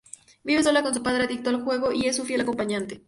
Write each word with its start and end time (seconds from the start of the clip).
Vive 0.43 0.63
sola 0.63 0.81
con 0.81 0.95
su 0.95 1.03
padre, 1.03 1.25
adicto 1.25 1.51
al 1.51 1.61
juego, 1.63 1.91
y 1.91 2.07
es 2.07 2.15
su 2.15 2.25
fiel 2.25 2.41
acompañante. 2.41 2.99